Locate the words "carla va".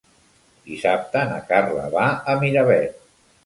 1.51-2.09